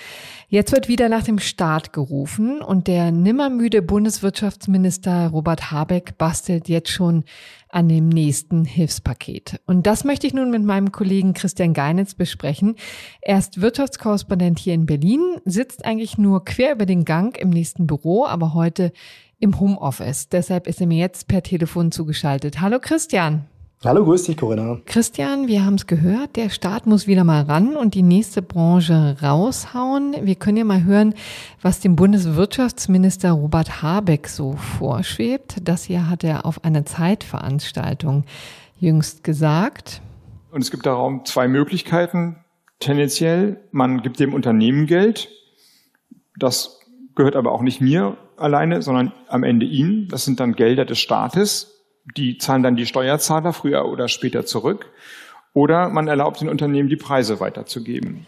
[0.50, 6.90] Jetzt wird wieder nach dem Staat gerufen und der nimmermüde Bundeswirtschaftsminister Robert Habeck bastelt jetzt
[6.90, 7.24] schon
[7.70, 9.62] an dem nächsten Hilfspaket.
[9.68, 12.76] Und das möchte ich nun mit meinem Kollegen Christian Geinitz besprechen.
[13.22, 17.86] Er ist Wirtschaftskorrespondent hier in Berlin, sitzt eigentlich nur quer über den Gang im nächsten
[17.86, 18.92] Büro, aber heute
[19.42, 20.30] im Homeoffice.
[20.30, 22.62] Deshalb ist er mir jetzt per Telefon zugeschaltet.
[22.62, 23.48] Hallo Christian.
[23.84, 24.80] Hallo, grüß dich, Corinna.
[24.86, 29.18] Christian, wir haben es gehört, der Staat muss wieder mal ran und die nächste Branche
[29.24, 30.16] raushauen.
[30.22, 31.16] Wir können ja mal hören,
[31.64, 35.68] was dem Bundeswirtschaftsminister Robert Habeck so vorschwebt.
[35.68, 38.26] Das hier hat er auf einer Zeitveranstaltung
[38.80, 40.04] jüngst gesagt.
[40.52, 42.36] Und es gibt darum zwei Möglichkeiten.
[42.80, 45.30] Tendenziell, man gibt dem Unternehmen Geld.
[46.38, 46.82] Das
[47.16, 50.08] gehört aber auch nicht mir alleine, sondern am Ende Ihnen.
[50.10, 51.72] Das sind dann Gelder des Staates
[52.18, 54.88] die zahlen dann die Steuerzahler früher oder später zurück.
[55.54, 58.26] Oder man erlaubt den Unternehmen, die Preise weiterzugeben.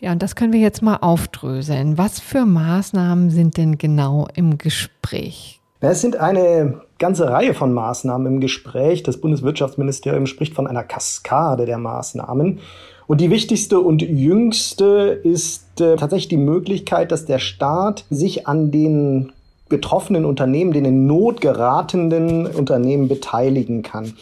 [0.00, 1.98] Ja, und das können wir jetzt mal aufdröseln.
[1.98, 5.60] Was für Maßnahmen sind denn genau im Gespräch?
[5.80, 9.02] Es sind eine ganze Reihe von Maßnahmen im Gespräch.
[9.02, 12.60] Das Bundeswirtschaftsministerium spricht von einer Kaskade der Maßnahmen.
[13.06, 18.70] Und die wichtigste und jüngste ist äh, tatsächlich die Möglichkeit, dass der Staat sich an
[18.70, 19.32] den
[19.72, 24.12] betroffenen Unternehmen, den in Not geratenden Unternehmen beteiligen kann.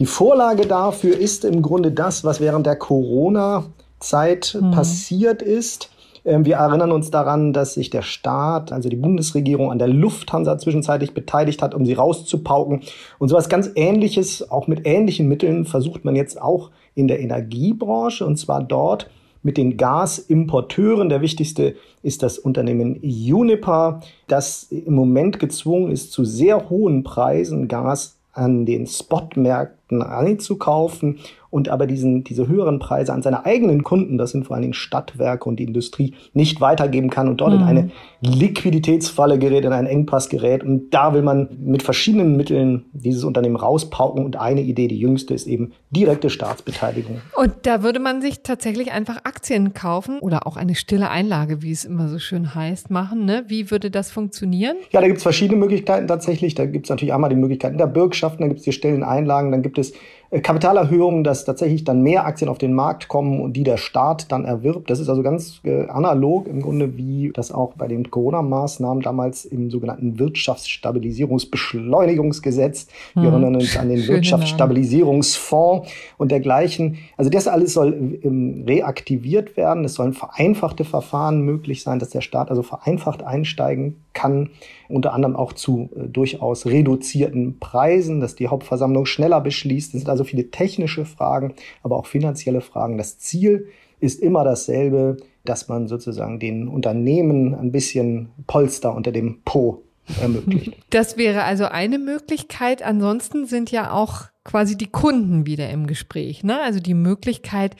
[0.00, 4.70] Die Vorlage dafür ist im Grunde das, was während der Corona-Zeit mhm.
[4.72, 5.90] passiert ist.
[6.24, 10.56] Ähm, wir erinnern uns daran, dass sich der Staat, also die Bundesregierung, an der Lufthansa
[10.58, 12.80] zwischenzeitlich beteiligt hat, um sie rauszupauken.
[13.18, 18.24] Und sowas ganz Ähnliches, auch mit ähnlichen Mitteln, versucht man jetzt auch in der Energiebranche.
[18.24, 19.10] Und zwar dort,
[19.44, 21.08] mit den Gasimporteuren.
[21.08, 27.68] Der wichtigste ist das Unternehmen Uniper, das im Moment gezwungen ist, zu sehr hohen Preisen
[27.68, 31.20] Gas an den Spotmärkten einzukaufen
[31.54, 34.74] und aber diesen, diese höheren Preise an seine eigenen Kunden, das sind vor allen Dingen
[34.74, 37.60] Stadtwerke und die Industrie, nicht weitergeben kann und dort mhm.
[37.60, 37.90] in eine
[38.22, 40.64] Liquiditätsfalle gerät, in einen Engpass gerät.
[40.64, 44.24] Und da will man mit verschiedenen Mitteln dieses Unternehmen rauspauken.
[44.24, 47.20] Und eine Idee, die jüngste, ist eben direkte Staatsbeteiligung.
[47.36, 51.70] Und da würde man sich tatsächlich einfach Aktien kaufen oder auch eine stille Einlage, wie
[51.70, 53.26] es immer so schön heißt, machen.
[53.26, 53.44] Ne?
[53.46, 54.76] Wie würde das funktionieren?
[54.90, 56.56] Ja, da gibt es verschiedene Möglichkeiten tatsächlich.
[56.56, 59.52] Da gibt es natürlich einmal die Möglichkeiten der Bürgschaften, da gibt es die stillen Einlagen,
[59.52, 59.92] dann gibt es
[60.42, 64.44] Kapitalerhöhungen, dass tatsächlich dann mehr Aktien auf den Markt kommen und die der Staat dann
[64.44, 64.90] erwirbt.
[64.90, 69.44] Das ist also ganz äh, analog im Grunde, wie das auch bei den Corona-Maßnahmen damals
[69.44, 72.88] im sogenannten Wirtschaftsstabilisierungsbeschleunigungsgesetz.
[73.14, 73.22] Hm.
[73.22, 76.98] Wir erinnern uns an den Wirtschaftsstabilisierungsfonds und dergleichen.
[77.16, 79.84] Also das alles soll ähm, reaktiviert werden.
[79.84, 84.50] Es sollen vereinfachte Verfahren möglich sein, dass der Staat also vereinfacht einsteigen kann,
[84.88, 89.94] unter anderem auch zu äh, durchaus reduzierten Preisen, dass die Hauptversammlung schneller beschließt.
[89.94, 92.96] Es sind also viele technische Fragen, aber auch finanzielle Fragen.
[92.96, 93.68] Das Ziel
[94.00, 99.83] ist immer dasselbe, dass man sozusagen den Unternehmen ein bisschen Polster unter dem Po
[100.20, 100.72] ermöglicht.
[100.90, 102.82] Das wäre also eine Möglichkeit.
[102.82, 106.44] Ansonsten sind ja auch quasi die Kunden wieder im Gespräch.
[106.44, 106.60] Ne?
[106.60, 107.74] Also die Möglichkeit,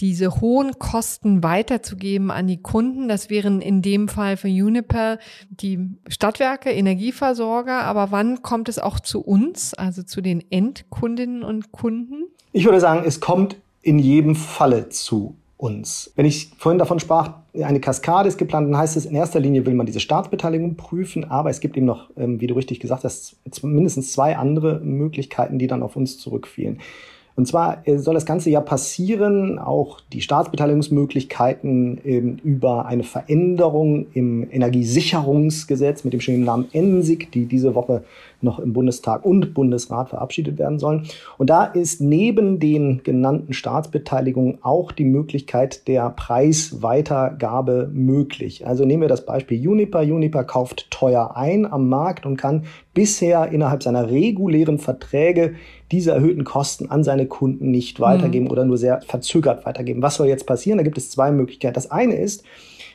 [0.00, 3.06] diese hohen Kosten weiterzugeben an die Kunden.
[3.06, 5.18] Das wären in dem Fall für Uniper
[5.50, 7.84] die Stadtwerke, Energieversorger.
[7.84, 12.24] Aber wann kommt es auch zu uns, also zu den Endkundinnen und Kunden?
[12.52, 16.12] Ich würde sagen, es kommt in jedem Falle zu uns.
[16.16, 19.64] Wenn ich vorhin davon sprach, eine Kaskade ist geplant, dann heißt es, in erster Linie
[19.64, 23.04] will man diese Staatsbeteiligung prüfen, aber es gibt eben noch, ähm, wie du richtig gesagt
[23.04, 26.80] hast, mindestens zwei andere Möglichkeiten, die dann auf uns zurückfielen.
[27.36, 34.06] Und zwar äh, soll das Ganze ja passieren, auch die Staatsbeteiligungsmöglichkeiten ähm, über eine Veränderung
[34.14, 38.04] im Energiesicherungsgesetz mit dem schönen Namen ENSIG, die diese Woche
[38.40, 41.06] noch im Bundestag und Bundesrat verabschiedet werden sollen.
[41.38, 48.66] Und da ist neben den genannten Staatsbeteiligungen auch die Möglichkeit der Preisweitergabe möglich.
[48.66, 50.00] Also nehmen wir das Beispiel Uniper.
[50.00, 55.54] Uniper kauft teuer ein am Markt und kann bisher innerhalb seiner regulären Verträge
[55.92, 58.50] diese erhöhten Kosten an seine Kunden nicht weitergeben mhm.
[58.50, 60.02] oder nur sehr verzögert weitergeben.
[60.02, 60.78] Was soll jetzt passieren?
[60.78, 61.74] Da gibt es zwei Möglichkeiten.
[61.74, 62.44] Das eine ist,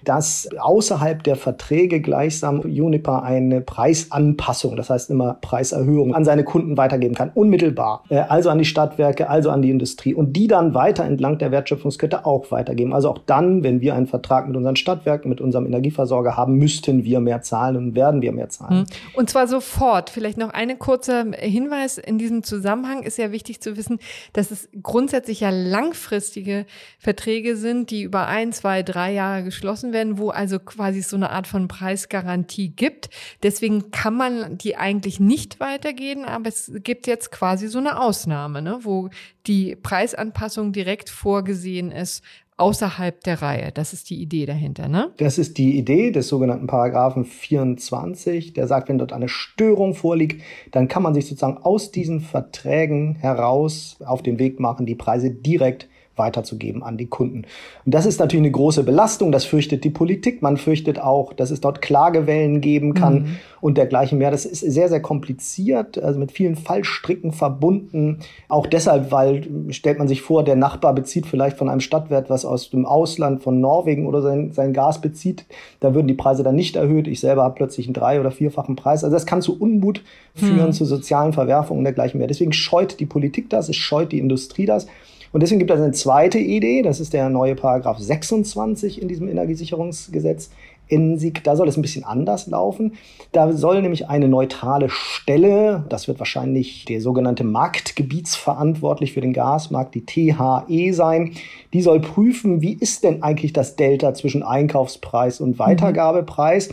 [0.03, 6.77] dass außerhalb der Verträge gleichsam Juniper eine Preisanpassung, das heißt immer Preiserhöhung, an seine Kunden
[6.77, 8.03] weitergeben kann, unmittelbar.
[8.09, 10.13] Äh, also an die Stadtwerke, also an die Industrie.
[10.13, 12.93] Und die dann weiter entlang der Wertschöpfungskette auch weitergeben.
[12.93, 17.03] Also auch dann, wenn wir einen Vertrag mit unseren Stadtwerken, mit unserem Energieversorger haben, müssten
[17.03, 18.79] wir mehr zahlen und werden wir mehr zahlen.
[18.79, 18.85] Hm.
[19.13, 20.09] Und zwar sofort.
[20.09, 23.99] Vielleicht noch eine kurze Hinweis in diesem Zusammenhang ist ja wichtig zu wissen,
[24.33, 26.65] dass es grundsätzlich ja langfristige
[26.99, 31.29] Verträge sind, die über ein, zwei, drei Jahre geschlossen werden, wo also quasi so eine
[31.29, 33.09] Art von Preisgarantie gibt.
[33.43, 38.61] Deswegen kann man die eigentlich nicht weitergehen, aber es gibt jetzt quasi so eine Ausnahme,
[38.61, 39.09] ne, wo
[39.47, 42.23] die Preisanpassung direkt vorgesehen ist
[42.61, 43.71] außerhalb der Reihe.
[43.73, 45.11] Das ist die Idee dahinter, ne?
[45.17, 50.43] Das ist die Idee des sogenannten Paragraphen 24, der sagt, wenn dort eine Störung vorliegt,
[50.71, 55.31] dann kann man sich sozusagen aus diesen Verträgen heraus auf den Weg machen, die Preise
[55.31, 55.89] direkt
[56.21, 57.43] weiterzugeben an die Kunden.
[57.85, 59.31] Und das ist natürlich eine große Belastung.
[59.31, 60.41] Das fürchtet die Politik.
[60.41, 63.35] Man fürchtet auch, dass es dort Klagewellen geben kann mhm.
[63.59, 64.29] und dergleichen mehr.
[64.31, 68.19] Das ist sehr, sehr kompliziert, also mit vielen Fallstricken verbunden.
[68.47, 72.45] Auch deshalb, weil stellt man sich vor, der Nachbar bezieht vielleicht von einem Stadtwert was
[72.45, 75.45] aus dem Ausland, von Norwegen oder sein, sein Gas bezieht.
[75.79, 77.07] Da würden die Preise dann nicht erhöht.
[77.07, 79.03] Ich selber habe plötzlich einen drei- oder vierfachen Preis.
[79.03, 80.03] Also das kann zu Unmut
[80.35, 80.73] führen, mhm.
[80.73, 82.27] zu sozialen Verwerfungen und dergleichen mehr.
[82.27, 84.87] Deswegen scheut die Politik das, es scheut die Industrie das.
[85.31, 89.29] Und deswegen gibt es eine zweite Idee, das ist der neue Paragraph 26 in diesem
[89.29, 90.49] Energiesicherungsgesetz.
[90.91, 92.93] ENSIG, da soll es ein bisschen anders laufen.
[93.31, 99.95] Da soll nämlich eine neutrale Stelle, das wird wahrscheinlich der sogenannte Marktgebietsverantwortlich für den Gasmarkt,
[99.95, 101.31] die THE sein,
[101.73, 106.69] die soll prüfen, wie ist denn eigentlich das Delta zwischen Einkaufspreis und Weitergabepreis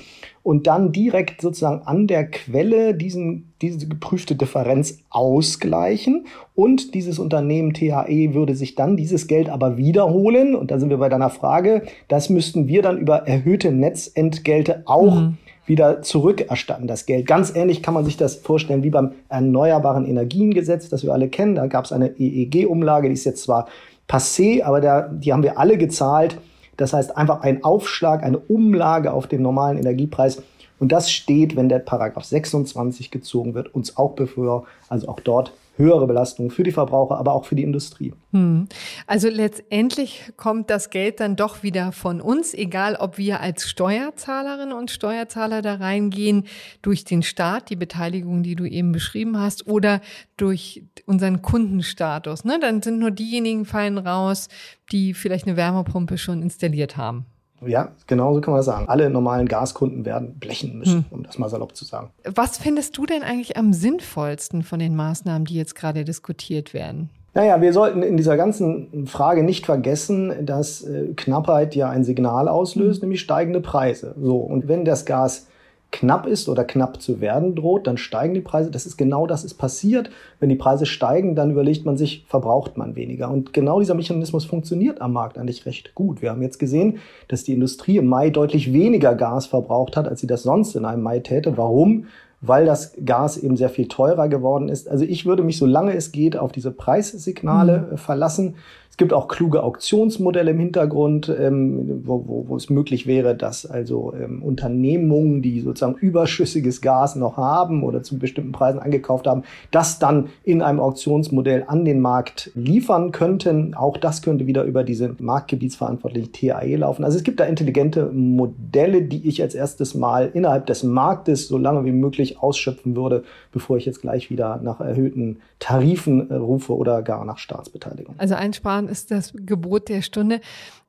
[0.48, 6.24] und dann direkt sozusagen an der Quelle diesen, diese geprüfte Differenz ausgleichen.
[6.54, 10.54] Und dieses Unternehmen THE würde sich dann dieses Geld aber wiederholen.
[10.54, 11.82] Und da sind wir bei deiner Frage.
[12.08, 15.36] Das müssten wir dann über erhöhte Netzentgelte auch mhm.
[15.66, 17.26] wieder zurückerstatten, das Geld.
[17.26, 21.56] Ganz ähnlich kann man sich das vorstellen wie beim Erneuerbaren Energiengesetz, das wir alle kennen.
[21.56, 23.68] Da gab es eine EEG-Umlage, die ist jetzt zwar
[24.08, 26.38] passé, aber da, die haben wir alle gezahlt
[26.78, 30.42] das heißt einfach ein Aufschlag, eine Umlage auf den normalen Energiepreis.
[30.78, 35.52] Und das steht, wenn der Paragraph 26 gezogen wird, uns auch bevor, also auch dort
[35.78, 38.12] höhere Belastungen für die Verbraucher, aber auch für die Industrie.
[38.32, 38.68] Hm.
[39.06, 44.76] Also letztendlich kommt das Geld dann doch wieder von uns, egal ob wir als Steuerzahlerinnen
[44.76, 46.44] und Steuerzahler da reingehen,
[46.82, 50.00] durch den Staat, die Beteiligung, die du eben beschrieben hast, oder
[50.36, 52.44] durch unseren Kundenstatus.
[52.44, 52.58] Ne?
[52.60, 54.48] Dann sind nur diejenigen fallen raus,
[54.92, 57.26] die vielleicht eine Wärmepumpe schon installiert haben.
[57.66, 58.88] Ja, genau so kann man das sagen.
[58.88, 61.04] Alle normalen Gaskunden werden blechen müssen, hm.
[61.10, 62.10] um das mal salopp zu sagen.
[62.24, 67.10] Was findest du denn eigentlich am sinnvollsten von den Maßnahmen, die jetzt gerade diskutiert werden?
[67.34, 72.48] Naja, wir sollten in dieser ganzen Frage nicht vergessen, dass äh, Knappheit ja ein Signal
[72.48, 73.08] auslöst, hm.
[73.08, 74.14] nämlich steigende Preise.
[74.20, 75.47] So, und wenn das Gas
[75.90, 78.70] knapp ist oder knapp zu werden droht, dann steigen die Preise.
[78.70, 80.10] Das ist genau das ist passiert.
[80.38, 83.30] Wenn die Preise steigen, dann überlegt man sich, verbraucht man weniger.
[83.30, 86.20] Und genau dieser Mechanismus funktioniert am Markt eigentlich recht gut.
[86.20, 86.98] Wir haben jetzt gesehen,
[87.28, 90.84] dass die Industrie im Mai deutlich weniger Gas verbraucht hat, als sie das sonst in
[90.84, 91.56] einem Mai täte.
[91.56, 92.06] Warum?
[92.40, 94.88] weil das Gas eben sehr viel teurer geworden ist.
[94.88, 97.96] Also ich würde mich, solange es geht, auf diese Preissignale mhm.
[97.96, 98.54] verlassen
[98.98, 104.12] gibt auch kluge Auktionsmodelle im Hintergrund, ähm, wo, wo, wo es möglich wäre, dass also
[104.12, 110.00] ähm, Unternehmungen, die sozusagen überschüssiges Gas noch haben oder zu bestimmten Preisen angekauft haben, das
[110.00, 113.74] dann in einem Auktionsmodell an den Markt liefern könnten.
[113.74, 117.04] Auch das könnte wieder über diese marktgebietsverantwortliche TAE laufen.
[117.04, 121.56] Also es gibt da intelligente Modelle, die ich als erstes Mal innerhalb des Marktes so
[121.56, 126.76] lange wie möglich ausschöpfen würde, bevor ich jetzt gleich wieder nach erhöhten Tarifen äh, rufe
[126.76, 128.14] oder gar nach Staatsbeteiligung.
[128.18, 130.40] Also einsparen ist das Gebot der Stunde.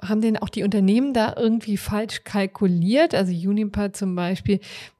[0.02, 3.14] Haben denn auch die Unternehmen da irgendwie falsch kalkuliert?
[3.14, 4.60] Also Uniper zum Beispiel,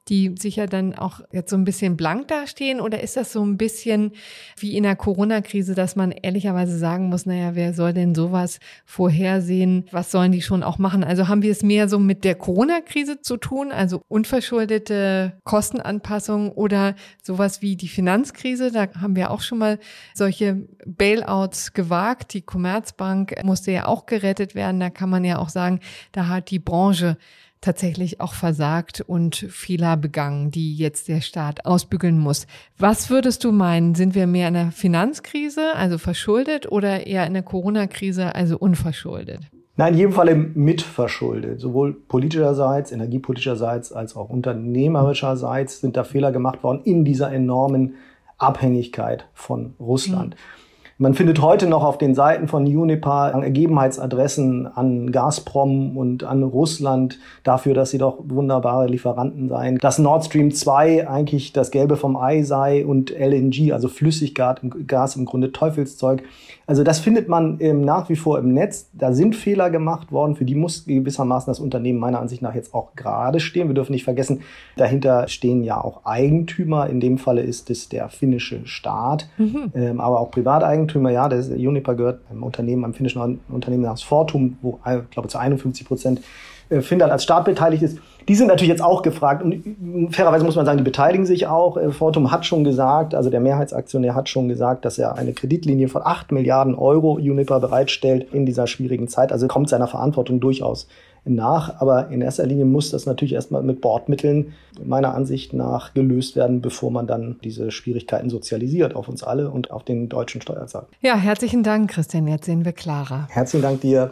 [0.10, 2.82] die sicher dann auch jetzt so ein bisschen blank dastehen?
[2.82, 4.12] Oder ist das so ein bisschen
[4.58, 9.86] wie in der Corona-Krise, dass man ehrlicherweise sagen muss, naja, wer soll denn sowas vorhersehen?
[9.92, 11.04] Was sollen die schon auch machen?
[11.04, 16.96] Also haben wir es mehr so mit der Corona-Krise zu tun, also unverschuldete Kostenanpassungen oder
[17.22, 18.72] sowas wie die Finanzkrise?
[18.72, 19.78] Da haben wir auch schon mal
[20.16, 22.34] solche Bailouts gewagt.
[22.34, 24.80] Die Commerzbank musste ja auch gerettet werden.
[24.80, 25.80] Da kann man ja auch sagen,
[26.12, 27.18] da hat die Branche
[27.62, 32.48] tatsächlich auch versagt und Fehler begangen, die jetzt der Staat ausbügeln muss.
[32.78, 33.96] Was würdest du meinen?
[33.96, 39.42] Sind wir mehr in einer Finanzkrise, also verschuldet, oder eher in der Corona-Krise, also unverschuldet?
[39.76, 41.60] Nein, in jedem Fall mitverschuldet.
[41.60, 47.96] Sowohl politischerseits, energiepolitischerseits als auch unternehmerischerseits sind da Fehler gemacht worden in dieser enormen
[48.38, 50.36] Abhängigkeit von Russland.
[50.36, 50.69] Mhm.
[51.02, 57.20] Man findet heute noch auf den Seiten von Unipa Ergebenheitsadressen an Gazprom und an Russland
[57.46, 59.78] dafür, dass sie doch wunderbare Lieferanten seien.
[59.78, 65.24] Dass Nord Stream 2 eigentlich das Gelbe vom Ei sei und LNG, also Flüssiggas im
[65.24, 66.22] Grunde Teufelszeug.
[66.68, 68.90] Also das findet man ähm, nach wie vor im Netz.
[68.92, 72.74] Da sind Fehler gemacht worden, für die muss gewissermaßen das Unternehmen meiner Ansicht nach jetzt
[72.74, 73.70] auch gerade stehen.
[73.70, 74.42] Wir dürfen nicht vergessen,
[74.76, 76.88] dahinter stehen ja auch Eigentümer.
[76.88, 79.72] In dem Falle ist es der finnische Staat, mhm.
[79.74, 80.89] ähm, aber auch Privateigentümer.
[80.96, 85.28] Ja, das Uniper gehört einem Unternehmen, einem finnischen Unternehmen namens Fortum, wo ich äh, glaube
[85.28, 86.22] zu 51 Prozent
[86.70, 88.00] äh, Finnland als Staat beteiligt ist.
[88.28, 91.48] Die sind natürlich jetzt auch gefragt und äh, fairerweise muss man sagen, die beteiligen sich
[91.48, 91.78] auch.
[91.92, 96.02] Fortum hat schon gesagt, also der Mehrheitsaktionär hat schon gesagt, dass er eine Kreditlinie von
[96.04, 99.32] 8 Milliarden Euro Uniper bereitstellt in dieser schwierigen Zeit.
[99.32, 100.88] Also kommt seiner Verantwortung durchaus
[101.26, 101.82] nach.
[101.82, 104.54] Aber in erster Linie muss das natürlich erstmal mit Bordmitteln
[104.84, 109.72] meiner Ansicht nach gelöst werden, bevor man dann diese Schwierigkeiten sozialisiert auf uns alle und
[109.72, 110.88] auf den deutschen Steuerzahler.
[111.02, 112.28] Ja, herzlichen Dank, Christian.
[112.28, 113.28] Jetzt sehen wir klarer.
[113.30, 114.10] Herzlichen Dank dir.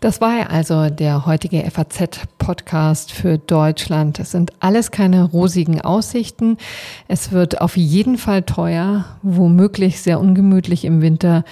[0.00, 4.20] Das war also der heutige FAZ-Podcast für Deutschland.
[4.20, 6.58] Es sind alles keine rosigen Aussichten.
[7.08, 11.44] Es wird auf jeden Fall teuer, womöglich sehr ungemütlich im Winter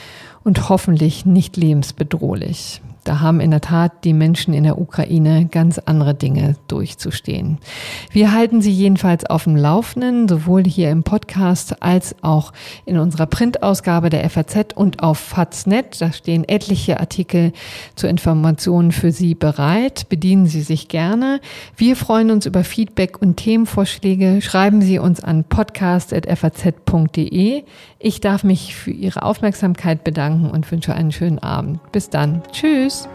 [0.45, 2.83] und hoffentlich nicht lebensbedrohlich.
[3.05, 7.59] Da haben in der Tat die Menschen in der Ukraine ganz andere Dinge durchzustehen.
[8.11, 12.55] Wir halten Sie jedenfalls auf dem Laufenden, sowohl hier im Podcast als auch
[12.87, 16.01] in unserer Printausgabe der FAZ und auf Faznet.
[16.01, 17.53] Da stehen etliche Artikel
[17.95, 20.09] zu Informationen für Sie bereit.
[20.09, 21.43] Bedienen Sie sich gerne.
[21.77, 24.41] Wir freuen uns über Feedback und Themenvorschläge.
[24.41, 27.65] Schreiben Sie uns an podcast.faz.de.
[28.07, 31.81] Ich darf mich für Ihre Aufmerksamkeit bedanken und wünsche einen schönen Abend.
[31.91, 32.43] Bis dann.
[32.53, 33.09] Tschüss.